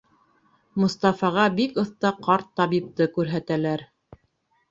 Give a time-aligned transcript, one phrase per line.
[0.83, 3.85] Мостафаға бик оҫта ҡарт табипты күрһәтәләр.